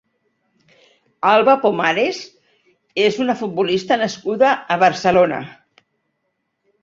[1.31, 2.21] Alba Pomares
[3.09, 5.43] és una futbolista nascuda a Barcelona.